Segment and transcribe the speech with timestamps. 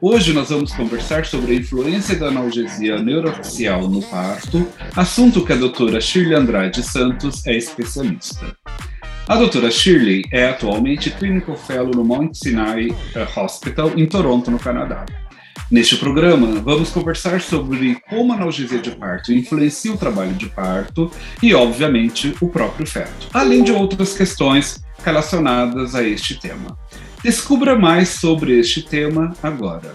[0.00, 4.64] Hoje nós vamos conversar sobre a influência da analgesia neuroaxial no parto,
[4.94, 8.56] assunto que a doutora Shirley Andrade Santos é especialista.
[9.26, 12.96] A doutora Shirley é atualmente Clinical Fellow no Mount Sinai
[13.36, 15.04] Hospital, em Toronto, no Canadá.
[15.68, 21.10] Neste programa, vamos conversar sobre como a analgesia de parto influencia o trabalho de parto
[21.42, 26.78] e, obviamente, o próprio feto, além de outras questões relacionadas a este tema.
[27.22, 29.92] Descubra mais sobre este tema agora.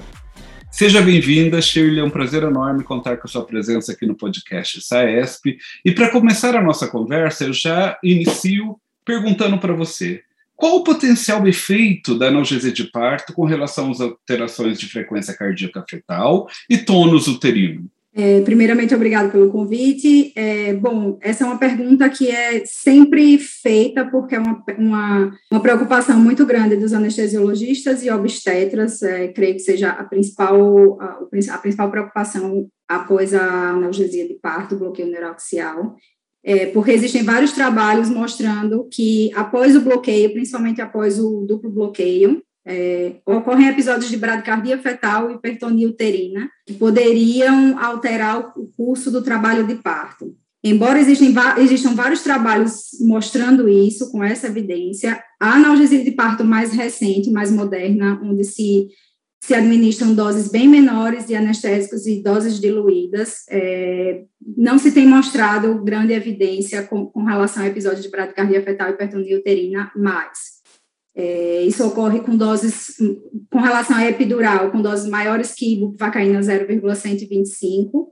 [0.69, 1.99] Seja bem-vinda, Shirley.
[1.99, 5.57] É um prazer enorme contar com a sua presença aqui no podcast SAESP.
[5.85, 10.21] E para começar a nossa conversa, eu já inicio perguntando para você:
[10.53, 15.85] qual o potencial efeito da analgesia de parto com relação às alterações de frequência cardíaca
[15.89, 17.89] fetal e tônus uterino?
[18.15, 20.31] É, primeiramente, obrigado pelo convite.
[20.35, 25.59] É, bom, essa é uma pergunta que é sempre feita porque é uma, uma, uma
[25.59, 29.01] preocupação muito grande dos anestesiologistas e obstetras.
[29.01, 34.77] É, creio que seja a principal, a, a, principal preocupação após a analgesia de parto,
[34.77, 35.95] bloqueio neuroaxial.
[36.45, 42.43] É, porque existem vários trabalhos mostrando que após o bloqueio, principalmente após o duplo bloqueio,
[42.65, 49.21] é, ocorrem episódios de bradicardia fetal e hipertonia uterina, que poderiam alterar o curso do
[49.21, 50.35] trabalho de parto.
[50.63, 56.71] Embora existem, existam vários trabalhos mostrando isso, com essa evidência, a analgesia de parto mais
[56.71, 58.87] recente, mais moderna, onde se,
[59.43, 64.23] se administram doses bem menores de anestésicos e doses diluídas, é,
[64.55, 68.93] não se tem mostrado grande evidência com, com relação a episódios de bradicardia fetal e
[68.93, 70.62] hipertonia uterina mais.
[71.15, 72.97] É, isso ocorre com doses,
[73.51, 78.11] com relação à epidural, com doses maiores que ibuprofacaína 0,125,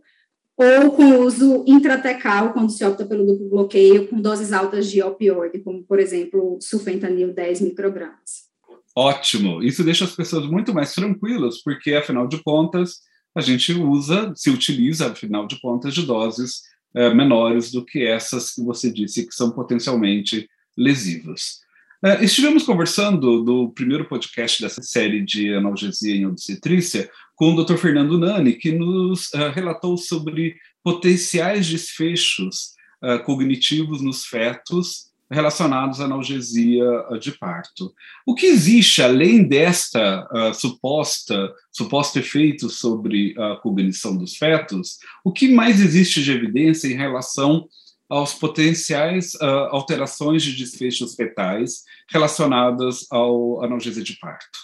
[0.55, 5.59] ou com uso intratecal, quando se opta pelo duplo bloqueio, com doses altas de opioide,
[5.59, 8.51] como, por exemplo, sulfentanil 10 microgramas.
[8.95, 9.63] Ótimo!
[9.63, 12.99] Isso deixa as pessoas muito mais tranquilas, porque, afinal de contas,
[13.33, 16.61] a gente usa, se utiliza, afinal de contas, de doses
[16.93, 20.47] é, menores do que essas que você disse que são potencialmente
[20.77, 21.61] lesivas.
[22.03, 27.77] Uh, estivemos conversando do primeiro podcast dessa série de analgesia em obstetrícia com o Dr.
[27.77, 32.71] Fernando Nani, que nos uh, relatou sobre potenciais desfechos
[33.03, 36.83] uh, cognitivos nos fetos relacionados à analgesia
[37.21, 37.93] de parto.
[38.25, 44.97] O que existe além desta suposta suposto efeito sobre a cognição dos fetos?
[45.23, 47.65] O que mais existe de evidência em relação
[48.11, 54.59] aos potenciais uh, alterações de desfechos fetais relacionadas ao analgesia de parto?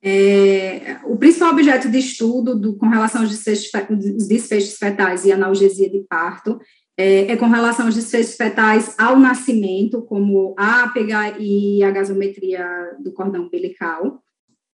[0.00, 3.68] É, o principal objeto de estudo do, com relação aos desfechos,
[4.28, 6.60] desfechos fetais e analgesia de parto
[6.96, 12.64] é, é, com relação aos desfechos fetais ao nascimento, como a APH e a gasometria
[13.02, 14.22] do cordão umbilical,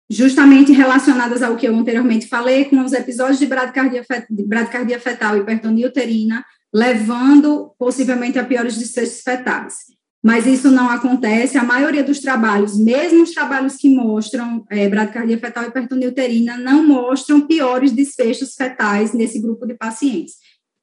[0.09, 5.37] justamente relacionadas ao que eu anteriormente falei, com os episódios de bradicardia, de bradicardia fetal
[5.37, 6.43] e hipertonia uterina,
[6.73, 9.75] levando possivelmente a piores desfechos fetais.
[10.21, 15.37] Mas isso não acontece, a maioria dos trabalhos, mesmo os trabalhos que mostram é, bradicardia
[15.37, 20.33] fetal e hipertonia uterina, não mostram piores desfechos fetais nesse grupo de pacientes.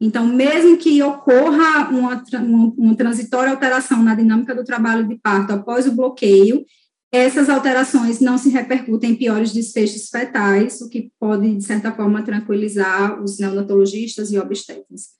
[0.00, 5.52] Então, mesmo que ocorra uma, uma, uma transitória alteração na dinâmica do trabalho de parto
[5.52, 6.64] após o bloqueio,
[7.12, 12.22] essas alterações não se repercutem em piores desfechos fetais, o que pode, de certa forma,
[12.22, 15.16] tranquilizar os neonatologistas e obstetras.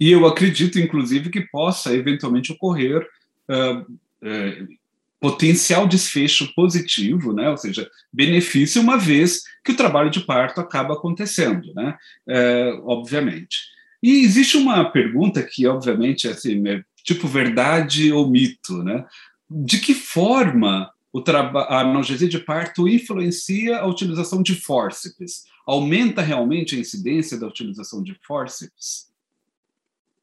[0.00, 3.06] E eu acredito, inclusive, que possa eventualmente ocorrer
[3.50, 4.68] uh, uh,
[5.20, 7.50] potencial desfecho positivo, né?
[7.50, 11.98] ou seja, benefício, uma vez que o trabalho de parto acaba acontecendo, né?
[12.26, 13.58] Uh, obviamente.
[14.02, 19.04] E existe uma pergunta que, obviamente, é assim, é tipo verdade ou mito, né?
[19.50, 25.44] De que forma o a analgesia de parto influencia a utilização de fórceps?
[25.66, 29.09] Aumenta realmente a incidência da utilização de fórceps?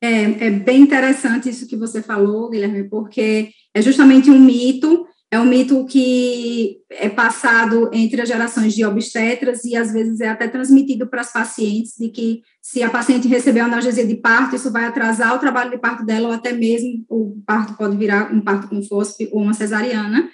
[0.01, 5.39] É, é bem interessante isso que você falou, Guilherme, porque é justamente um mito, é
[5.39, 10.47] um mito que é passado entre as gerações de obstetras e às vezes é até
[10.47, 14.85] transmitido para as pacientes de que se a paciente receber analgesia de parto, isso vai
[14.85, 18.69] atrasar o trabalho de parto dela ou até mesmo o parto pode virar um parto
[18.69, 20.29] com fósforo ou uma cesariana.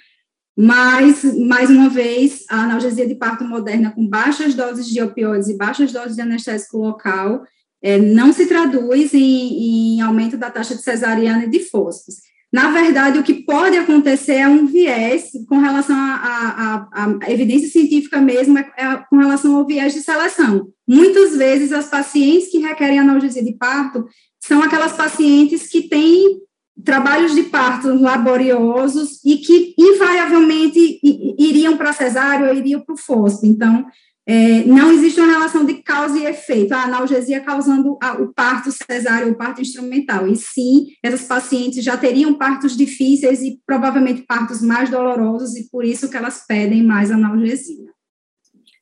[0.56, 5.56] Mas, mais uma vez, a analgesia de parto moderna com baixas doses de opioides e
[5.56, 7.42] baixas doses de anestésico local
[7.84, 12.14] é, não se traduz em, em, aumento da taxa de cesariana e de fosfos.
[12.50, 18.56] Na verdade, o que pode acontecer é um viés com relação à evidência científica mesmo,
[18.56, 20.68] é, é, com relação ao viés de seleção.
[20.88, 24.06] Muitas vezes, as pacientes que requerem analgesia de parto
[24.40, 26.38] são aquelas pacientes que têm
[26.82, 31.00] trabalhos de parto laboriosos e que invariavelmente
[31.38, 33.44] iriam para cesárea ou iriam para o fosfo.
[33.44, 33.84] Então,
[34.26, 38.70] é, não existe uma relação de causa e efeito, a analgesia causando a, o parto
[38.72, 44.62] cesáreo ou parto instrumental, e sim, essas pacientes já teriam partos difíceis e provavelmente partos
[44.62, 47.92] mais dolorosos, e por isso que elas pedem mais analgesia.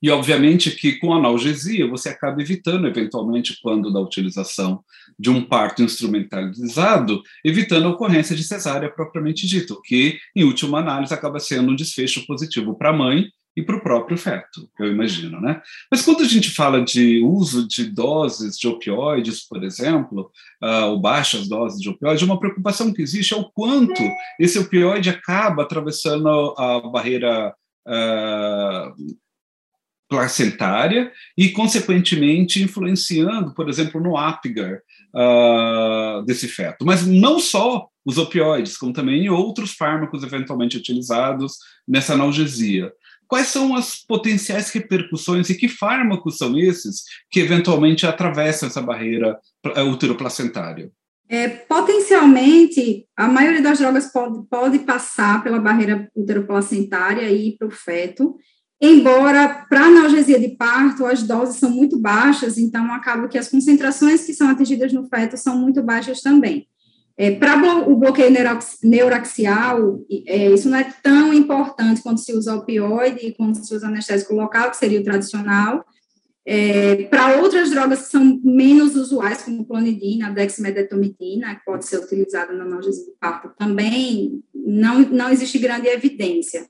[0.01, 4.83] E, obviamente, que com analgesia você acaba evitando, eventualmente, quando da utilização
[5.17, 11.15] de um parto instrumentalizado, evitando a ocorrência de cesárea propriamente dito, que, em última análise,
[11.15, 13.27] acaba sendo um desfecho positivo para a mãe
[13.57, 15.61] e para o próprio feto, eu imagino, né?
[15.91, 20.31] Mas quando a gente fala de uso de doses de opioides, por exemplo,
[20.63, 24.03] uh, ou baixas doses de opioide, uma preocupação que existe é o quanto
[24.41, 27.55] esse opioide acaba atravessando a barreira
[27.87, 29.23] uh,
[30.09, 34.81] placentária e, consequentemente, influenciando, por exemplo, no Apgar
[35.15, 36.85] uh, desse feto.
[36.85, 41.57] Mas não só os opioides, como também outros fármacos eventualmente utilizados
[41.87, 42.93] nessa analgesia.
[43.33, 49.39] Quais são as potenciais repercussões e que fármacos são esses que eventualmente atravessam essa barreira
[49.91, 50.93] uteroplacentária?
[51.31, 57.69] É, potencialmente, a maioria das drogas pode, pode passar pela barreira uteroplacentária e ir para
[57.69, 58.37] o feto,
[58.79, 64.27] embora para analgesia de parto as doses são muito baixas, então acaba que as concentrações
[64.27, 66.69] que são atingidas no feto são muito baixas também.
[67.17, 68.33] É, Para o bloqueio
[68.83, 73.87] neuraxial, é, isso não é tão importante quando se usa opioide e quando se usa
[73.87, 75.85] anestésico local, que seria o tradicional.
[76.45, 82.53] É, Para outras drogas que são menos usuais, como clonidina, dexmedetomidina, que pode ser utilizada
[82.53, 86.67] na analgesia de parto, também não, não existe grande evidência.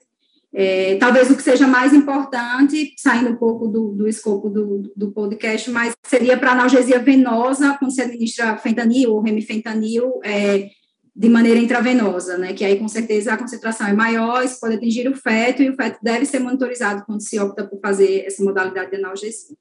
[0.54, 5.10] É, talvez o que seja mais importante, saindo um pouco do, do escopo do, do
[5.10, 10.69] podcast, mas seria para analgesia venosa, quando se administra fentanil ou remifentanil é,
[11.14, 12.52] de maneira intravenosa, né?
[12.52, 15.75] Que aí, com certeza, a concentração é maior, isso pode atingir o feto, e o
[15.75, 19.56] feto deve ser monitorizado quando se opta por fazer essa modalidade de analgesia.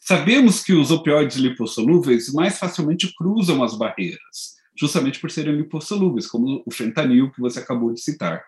[0.00, 6.62] Sabemos que os opioides lipossolúveis mais facilmente cruzam as barreiras, justamente por serem lipossolúveis, como
[6.66, 8.44] o fentanil que você acabou de citar.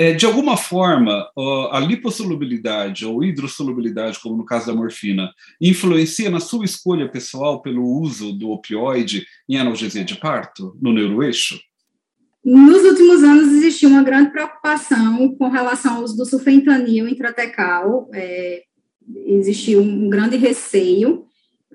[0.00, 1.30] É, de alguma forma,
[1.70, 5.30] a lipossolubilidade ou hidrossolubilidade, como no caso da morfina,
[5.60, 11.60] influencia na sua escolha pessoal pelo uso do opioide em analgesia de parto, no neuroeixo?
[12.42, 18.62] Nos últimos anos existiu uma grande preocupação com relação ao uso do sulfentanil intratecal, é,
[19.26, 21.26] existiu um grande receio,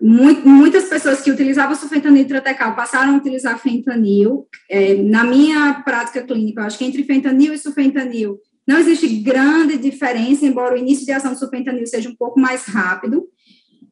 [0.02, 4.48] muitas pessoas que utilizavam sulfentanil intratecal passaram a utilizar fentanil.
[4.70, 8.38] É, na minha prática clínica, eu acho que entre fentanil e sulfentanil
[8.68, 12.66] não existe grande diferença, embora o início de ação do sulfentanil seja um pouco mais
[12.66, 13.24] rápido.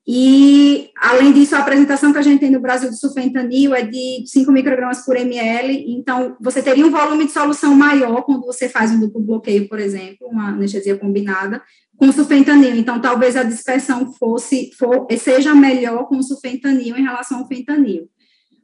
[0.06, 4.24] E, além disso, a apresentação que a gente tem no Brasil de sulfentanil é de
[4.26, 8.92] 5 microgramas por ml, então você teria um volume de solução maior quando você faz
[8.92, 11.62] um duplo bloqueio, por exemplo, uma anestesia combinada,
[11.96, 12.76] com sulfentanil.
[12.76, 18.10] Então, talvez a dispersão fosse, for, seja melhor com sulfentanil em relação ao fentanil.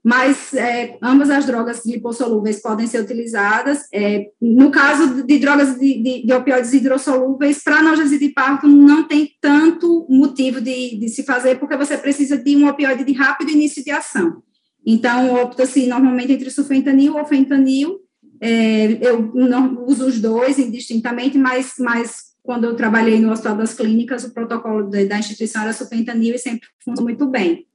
[0.04, 3.82] Mas é, ambas as drogas lipossolúveis podem ser utilizadas.
[3.94, 9.08] É, no caso de drogas de, de, de opioides hidrossolúveis, para analgesia de parto não
[9.08, 13.52] tem tanto motivo de, de se fazer, porque você precisa de um opioide de rápido
[13.52, 14.42] início de ação.
[14.86, 18.00] Então, opta-se normalmente entre sulfentanil ou fentanil.
[18.42, 23.74] É, eu não uso os dois indistintamente, mas, mas quando eu trabalhei no Hospital das
[23.74, 27.68] Clínicas, o protocolo da instituição era supentanil e sempre funcionou muito bem.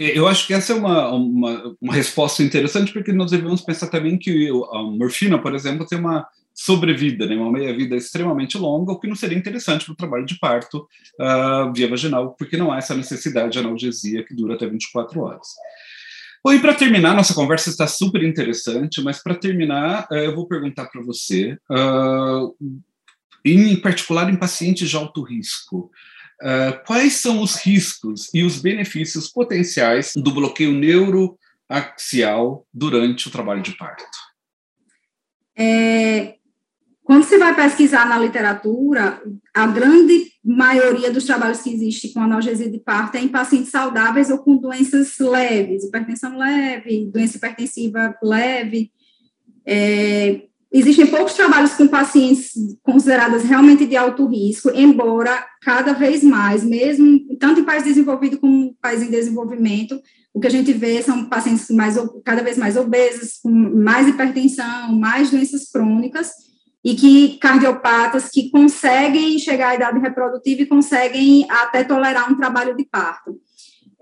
[0.00, 4.18] Eu acho que essa é uma, uma, uma, resposta interessante, porque nós devemos pensar também
[4.18, 9.06] que a morfina, por exemplo, tem uma sobrevida, né, uma meia-vida extremamente longa, o que
[9.06, 10.88] não seria interessante para o trabalho de parto
[11.20, 15.48] uh, via vaginal, porque não há essa necessidade de analgesia que dura até 24 horas.
[16.42, 20.48] Bom, e para terminar, nossa conversa está super interessante, mas para terminar, uh, eu vou
[20.48, 22.56] perguntar para você uh,
[23.44, 25.90] em particular em pacientes de alto risco.
[26.42, 33.60] Uh, quais são os riscos e os benefícios potenciais do bloqueio neuroaxial durante o trabalho
[33.60, 34.04] de parto?
[35.56, 36.36] É,
[37.04, 39.20] quando você vai pesquisar na literatura,
[39.52, 44.30] a grande maioria dos trabalhos que existe com analgesia de parto é em pacientes saudáveis
[44.30, 48.90] ou com doenças leves, hipertensão leve, doença hipertensiva leve.
[49.66, 56.62] É, existem poucos trabalhos com pacientes consideradas realmente de alto risco, embora cada vez mais,
[56.62, 60.00] mesmo tanto em países desenvolvidos como em países em desenvolvimento,
[60.32, 64.92] o que a gente vê são pacientes mais, cada vez mais obesos, com mais hipertensão,
[64.92, 66.30] mais doenças crônicas,
[66.84, 72.74] e que cardiopatas que conseguem chegar à idade reprodutiva e conseguem até tolerar um trabalho
[72.76, 73.38] de parto.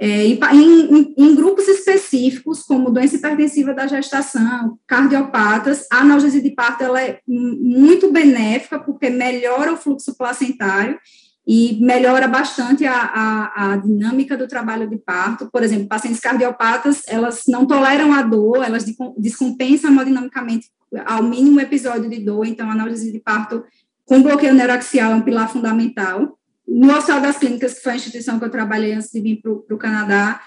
[0.01, 6.53] É, em, em, em, grupos específicos, como doença hipertensiva da gestação, cardiopatas, a analgesia de
[6.53, 10.97] parto ela é muito benéfica, porque melhora o fluxo placentário
[11.45, 15.49] e melhora bastante a, a, a, dinâmica do trabalho de parto.
[15.51, 18.85] Por exemplo, pacientes cardiopatas, elas não toleram a dor, elas
[19.17, 20.69] descompensam hemodinamicamente
[21.07, 23.65] ao mínimo episódio de dor, então a analgesia de parto
[24.05, 26.38] com bloqueio neuroaxial é um pilar fundamental
[26.69, 29.75] no Hospital das Clínicas, que foi a instituição que eu trabalhei antes de vir para
[29.75, 30.41] o Canadá,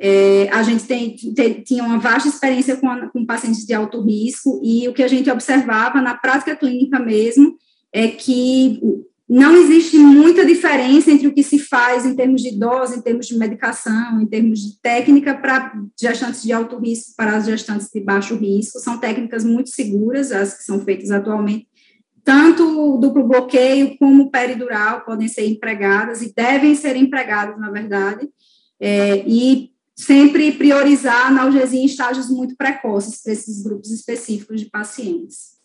[0.00, 4.60] é, a gente tem, tem, tinha uma vasta experiência com, com pacientes de alto risco,
[4.62, 7.56] e o que a gente observava na prática clínica mesmo
[7.92, 8.80] é que
[9.28, 13.26] não existe muita diferença entre o que se faz em termos de dose, em termos
[13.26, 18.00] de medicação, em termos de técnica para gestantes de alto risco, para as gestantes de
[18.00, 18.78] baixo risco.
[18.78, 21.66] São técnicas muito seguras, as que são feitas atualmente,
[22.28, 27.70] tanto o duplo bloqueio como o peridural podem ser empregadas e devem ser empregadas, na
[27.70, 28.28] verdade,
[28.78, 34.68] é, e sempre priorizar a analgesia em estágios muito precoces para esses grupos específicos de
[34.68, 35.57] pacientes.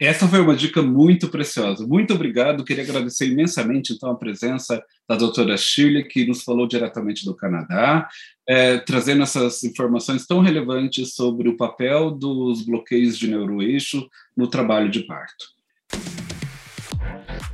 [0.00, 1.86] Essa foi uma dica muito preciosa.
[1.86, 2.64] Muito obrigado.
[2.64, 8.08] Queria agradecer imensamente, então, a presença da doutora Shirley, que nos falou diretamente do Canadá,
[8.48, 14.90] é, trazendo essas informações tão relevantes sobre o papel dos bloqueios de neuroeixo no trabalho
[14.90, 15.61] de parto.